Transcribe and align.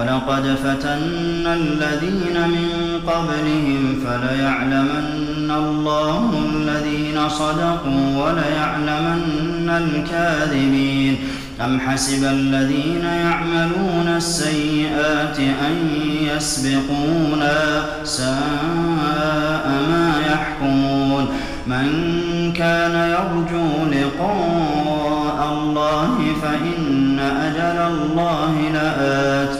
ولقد 0.00 0.56
فتنا 0.64 1.54
الذين 1.54 2.48
من 2.48 3.00
قبلهم 3.06 4.04
فليعلمن 4.04 5.50
الله 5.50 6.32
الذين 6.54 7.28
صدقوا 7.28 8.16
وليعلمن 8.16 9.70
الكاذبين. 9.70 11.18
أم 11.64 11.80
حسب 11.80 12.24
الذين 12.24 13.04
يعملون 13.04 14.08
السيئات 14.16 15.38
أن 15.38 15.88
يسبقونا 16.36 17.84
ساء 18.04 19.66
ما 19.90 20.14
يحكمون. 20.32 21.28
من 21.66 21.86
كان 22.56 22.94
يرجو 23.10 23.90
لقاء 23.92 25.52
الله 25.52 26.18
فإن 26.42 27.18
أجل 27.18 27.78
الله 27.92 28.54
لآت. 28.74 29.59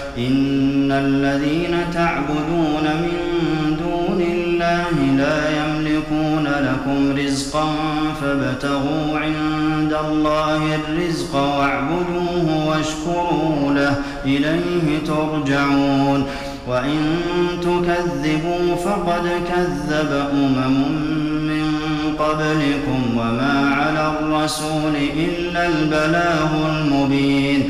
إن 0.17 0.91
الذين 0.91 1.77
تعبدون 1.93 2.83
من 2.83 3.17
دون 3.79 4.21
الله 4.21 5.15
لا 5.17 5.49
يملكون 5.49 6.47
لكم 6.47 7.15
رزقا 7.17 7.73
فابتغوا 8.21 9.19
عند 9.19 9.95
الله 10.09 10.75
الرزق 10.75 11.35
واعبدوه 11.35 12.67
واشكروا 12.67 13.73
له 13.73 13.95
إليه 14.25 14.99
ترجعون 15.07 16.25
وإن 16.67 17.17
تكذبوا 17.61 18.75
فقد 18.75 19.29
كذب 19.49 20.27
أمم 20.33 20.91
من 21.47 21.71
قبلكم 22.19 23.17
وما 23.17 23.75
على 23.75 24.13
الرسول 24.19 24.95
إلا 25.17 25.67
البلاغ 25.67 26.49
المبين 26.69 27.69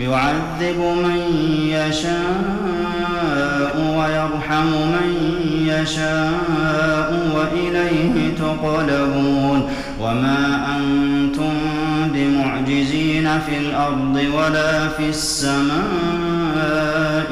يعذب 0.00 0.78
من 0.78 1.20
يشاء 1.68 3.12
ويرحم 3.98 4.66
من 4.66 5.10
يشاء 5.66 7.30
وإليه 7.36 8.34
تقلبون 8.38 9.68
وما 10.00 10.66
أنتم 10.76 11.52
بمعجزين 12.14 13.28
في 13.46 13.58
الأرض 13.58 14.26
ولا 14.34 14.88
في 14.88 15.08
السماء 15.08 15.72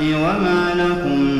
وما 0.01 0.75
لكم 0.75 1.40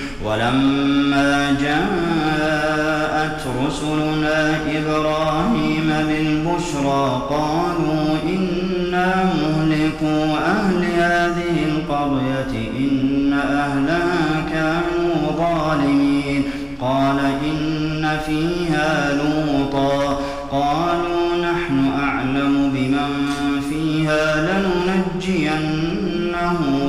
ولما 0.25 1.57
جاءت 1.61 3.41
رسلنا 3.67 4.57
إبراهيم 4.67 5.93
بالبشرى 6.07 7.21
قالوا 7.29 8.17
إنا 8.23 9.09
مهلكوا 9.23 10.37
أهل 10.37 10.83
هذه 10.83 11.65
القرية 11.65 12.69
إن 12.77 13.33
أهلها 13.33 14.45
كانوا 14.51 15.31
ظالمين. 15.37 16.43
قال 16.81 17.19
إن 17.19 18.19
فيها 18.25 19.13
لوطا. 19.13 20.19
قالوا 20.51 21.35
نحن 21.41 21.91
أعلم 22.03 22.71
بمن 22.73 23.31
فيها 23.69 24.25
لننجينه 24.41 26.01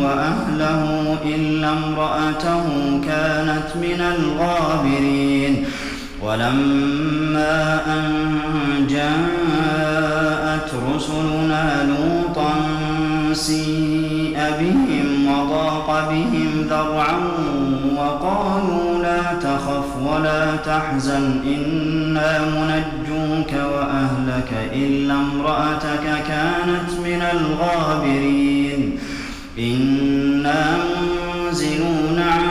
وأهله 0.02 1.01
إلا 1.25 1.69
امرأته 1.71 2.65
كانت 3.07 3.69
من 3.77 4.01
الغابرين. 4.15 5.65
ولما 6.23 7.81
أن 7.87 8.07
جاءت 8.91 10.71
رسلنا 10.95 11.87
لوطا 11.89 12.53
سيء 13.33 14.37
بهم 14.61 15.09
وضاق 15.29 15.89
بهم 16.11 16.67
ذرعا 16.71 17.19
وقالوا 17.97 19.03
لا 19.03 19.23
تخف 19.43 19.89
ولا 20.07 20.57
تحزن 20.57 21.41
إنا 21.47 22.41
منجوك 22.41 23.53
وأهلك 23.53 24.51
إلا 24.73 25.15
امرأتك 25.15 26.05
كانت 26.29 26.91
من 27.05 27.23
الغابرين. 27.33 28.99
إنا 29.59 30.65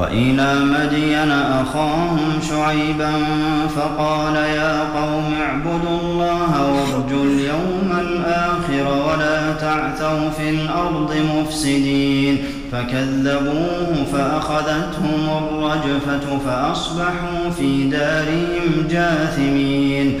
وإلى 0.00 0.54
مدين 0.54 1.32
أخاهم 1.32 2.40
شعيبا 2.48 3.12
فقال 3.76 4.34
يا 4.36 4.80
قوم 4.80 5.34
اعبدوا 5.42 6.00
الله 6.02 6.72
وارجوا 6.72 7.24
اليوم 7.24 7.98
الآخر 8.00 9.06
ولا 9.06 9.52
تعثوا 9.52 10.30
في 10.30 10.50
الأرض 10.50 11.14
مفسدين 11.36 12.38
فكذبوه 12.72 14.04
فأخذتهم 14.12 15.28
الرجفة 15.38 16.38
فأصبحوا 16.46 17.50
في 17.58 17.88
دارهم 17.88 18.88
جاثمين 18.90 20.20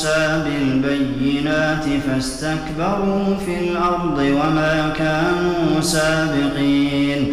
موسى 0.00 0.44
بالبينات 0.44 1.84
فاستكبروا 2.06 3.36
في 3.46 3.70
الأرض 3.70 4.18
وما 4.18 4.92
كانوا 4.98 5.80
سابقين 5.80 7.32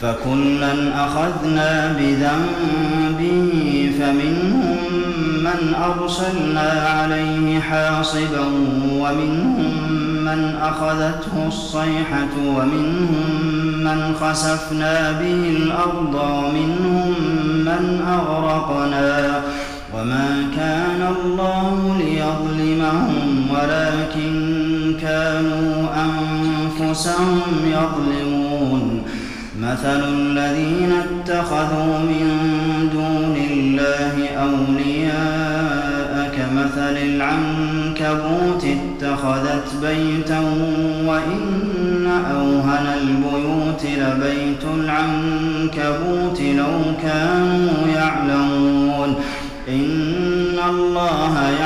فكلا 0.00 1.04
أخذنا 1.04 1.96
بذنبه 1.98 3.50
فمنهم 4.00 4.76
من 5.40 5.74
أرسلنا 5.74 6.88
عليه 6.88 7.60
حاصبا 7.60 8.46
ومنهم 8.92 9.72
من 10.24 10.56
أخذته 10.62 11.46
الصيحة 11.46 12.34
ومنهم 12.46 13.24
من 13.78 14.14
خسفنا 14.20 15.12
به 15.12 15.56
الأرض 15.56 16.14
ومنهم 16.14 17.14
من 17.64 18.00
أغرقنا 18.08 19.42
وما 20.00 20.48
كان 20.56 21.14
الله 21.16 21.96
ليظلمهم 21.98 23.46
ولكن 23.50 24.32
كانوا 25.00 25.88
أنفسهم 26.04 27.40
يظلمون 27.64 29.02
مثل 29.62 30.08
الذين 30.08 30.92
اتخذوا 30.92 31.98
من 31.98 32.28
دون 32.92 33.36
الله 33.50 34.28
أولياء 34.28 36.30
كمثل 36.36 36.96
العنكبوت 36.96 38.64
اتخذت 38.64 39.76
بيتا 39.82 40.40
وإن 41.06 42.10
أوهن 42.30 42.86
البيوت 43.00 43.82
لبيت 43.84 44.64
العنكبوت 44.74 46.40
لو 46.40 46.94
كانوا 47.02 47.87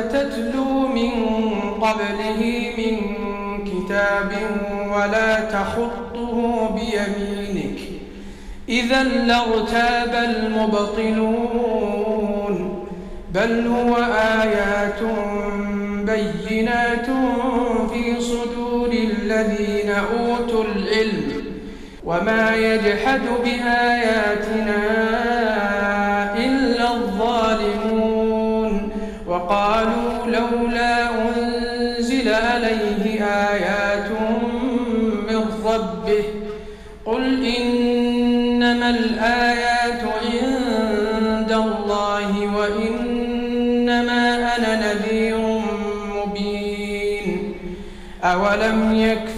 تتلو 0.00 0.88
من 0.88 1.10
قبله 1.80 2.40
من 2.78 2.96
كتاب 3.64 4.32
ولا 4.94 5.40
تخطه 5.40 6.68
بيمينك. 6.74 7.78
إذا 8.68 9.02
لارتاب 9.02 10.14
المبطلون. 10.28 11.56
بل 13.34 13.66
هو 13.66 13.96
آيات 14.42 15.00
بينات 16.06 17.06
في 17.92 18.20
صدور 18.20 18.90
الذين 18.92 19.90
أوتوا 19.90 20.64
العلم. 20.64 21.44
وما 22.04 22.56
يجحد 22.56 23.20
بآياتنا 23.44 24.80
إلا 26.36 26.69
وقالوا 29.30 30.26
لولا 30.26 31.08
أنزل 31.10 32.28
عليه 32.34 33.24
آيات 33.24 34.10
من 35.30 35.44
ربه 35.64 36.24
قل 37.04 37.46
إنما 37.46 38.90
الآيات 38.90 40.02
عند 40.22 41.52
الله 41.52 42.56
وإنما 42.56 44.56
أنا 44.56 44.92
نذير 44.92 45.38
مبين 46.16 47.54
أولم 48.24 48.94
يكفهم 48.94 49.29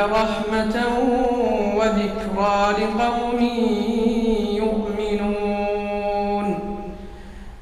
ذلك 0.00 0.10
لرحمة 0.10 0.76
وذكرى 1.76 2.74
لقوم 2.80 3.40
يؤمنون. 4.56 6.46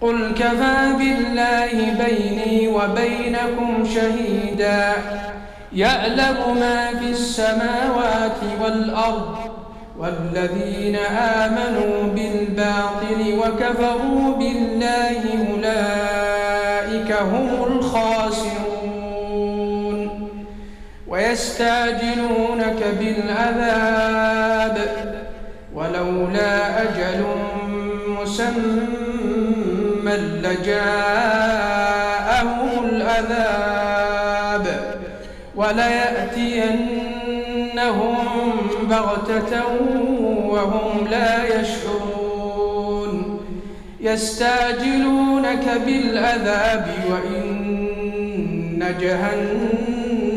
قل 0.00 0.34
كفى 0.34 0.92
بالله 0.98 1.70
بيني 2.04 2.68
وبينكم 2.68 3.84
شهيدا. 3.94 4.92
يعلم 5.72 6.56
ما 6.60 6.90
في 7.00 7.10
السماوات 7.10 8.40
والأرض 8.62 9.36
والذين 9.98 10.96
آمنوا 10.96 12.02
بالباطل 12.14 13.38
وكفروا 13.38 14.34
بالله 14.38 15.22
أولئك 15.50 17.12
هم 17.12 17.48
ويستعجلونك 21.28 22.80
بالعذاب 23.00 24.76
ولولا 25.74 26.82
أجل 26.82 27.24
مسمى 28.08 28.78
لجاءهم 30.42 31.64
العذاب 32.84 34.66
وليأتينهم 35.56 36.66
بغتة 38.90 39.62
وهم 40.48 41.08
لا 41.10 41.60
يشعرون. 41.60 43.40
يستعجلونك 44.00 45.64
بالعذاب 45.86 46.86
وإن 47.10 48.94
جهنم 49.00 49.87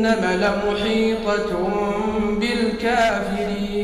لمحيطة 0.06 1.50
بالكافرين. 2.40 3.82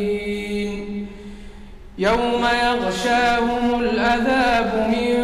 يوم 1.98 2.42
يغشاهم 2.64 3.80
العذاب 3.80 4.70
من 4.88 5.14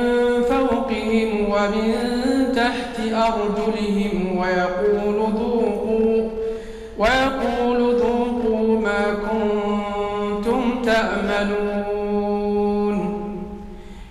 فوقهم 0.50 1.30
ومن 1.50 1.94
تحت 2.56 2.96
أرجلهم 3.12 4.38
ويقول 4.38 5.18
ذوقوا 5.38 6.30
ويقول 6.98 7.78
ذوقوا 7.96 8.80
ما 8.80 9.02
كنتم 9.24 10.82
تأملون. 10.82 12.14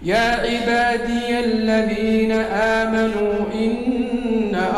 يا 0.04 0.28
عبادي 0.46 1.40
الذين 1.40 2.32
آمنوا 2.82 3.34
إن 3.54 3.63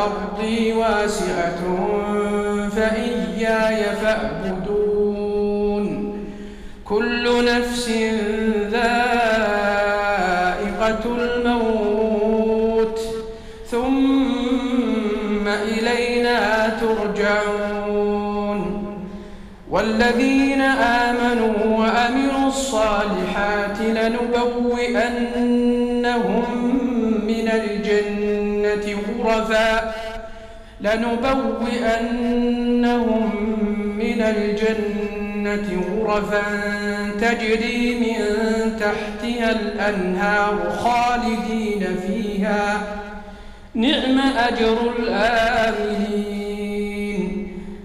أرضي 0.05 0.74
واسعة 0.74 1.62
فإياي 2.75 3.83
فاعبدون. 4.01 5.85
كل 6.85 7.45
نفس 7.45 7.89
ذائقة 8.71 9.75
الموت 11.19 13.00
ثم 13.71 15.47
إلينا 15.47 16.39
ترجعون. 16.81 18.59
والذين 19.69 20.62
آمنوا 20.62 21.57
وأمروا 21.77 22.47
الصالحات 22.47 23.79
لنبوئنهم 23.81 24.85
من 27.27 27.47
الجنة. 27.47 28.25
غرفا 29.20 29.94
لنبوئنهم 30.82 32.36
من 33.98 34.22
الجنة 34.22 35.84
غرفا 36.05 36.44
تجري 37.22 37.96
من 38.00 38.20
تحتها 38.79 39.50
الأنهار 39.51 40.55
خالدين 40.70 41.82
فيها. 42.08 42.82
نعم 43.75 44.20
أجر 44.20 44.77
الآمنين 45.00 46.46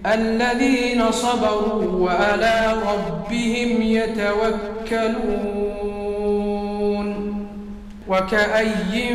الذين 0.07 1.13
صبروا 1.13 2.11
وعلى 2.11 2.77
ربهم 2.87 3.83
يتوكلون. 3.83 5.51
وكأي 8.09 9.15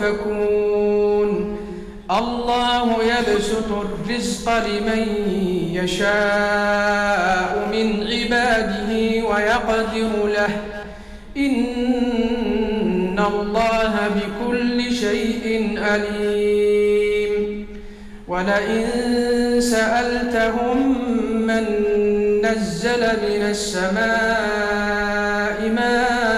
يؤفكون 0.00 1.58
الله 2.10 2.98
يبسط 3.02 3.70
الرزق 3.72 4.66
لمن 4.66 5.02
يشاء 5.72 7.68
من 7.72 8.06
عباده 8.06 8.90
ويقدر 9.28 10.26
له. 10.26 10.50
إن 11.36 13.18
الله 13.18 13.94
بكل 14.16 14.92
شيء 14.92 15.78
أليم 15.94 17.66
ولئن 18.28 18.86
سألتهم 19.60 20.78
من 21.46 21.64
نزل 22.42 23.00
من 23.00 23.42
السماء 23.50 23.98
ماء 25.74 26.37